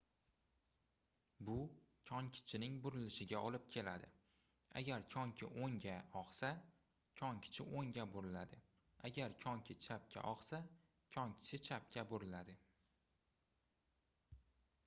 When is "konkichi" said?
7.23-7.67, 11.19-11.61